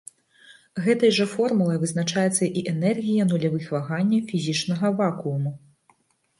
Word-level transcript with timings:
Гэтай 0.85 1.11
жа 1.17 1.27
формулай 1.33 1.77
вызначаецца 1.83 2.43
і 2.63 2.65
энергія 2.73 3.29
нулявых 3.35 3.71
ваганняў 3.77 4.27
фізічнага 4.35 4.95
вакууму. 5.03 5.51